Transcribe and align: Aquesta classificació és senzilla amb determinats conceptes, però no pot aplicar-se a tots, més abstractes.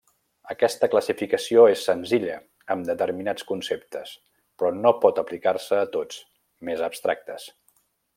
Aquesta 0.51 0.87
classificació 0.93 1.65
és 1.73 1.83
senzilla 1.89 2.37
amb 2.75 2.89
determinats 2.91 3.45
conceptes, 3.51 4.15
però 4.63 4.73
no 4.79 4.95
pot 5.05 5.23
aplicar-se 5.27 5.79
a 5.83 5.87
tots, 5.97 6.23
més 6.71 6.83
abstractes. 6.89 7.47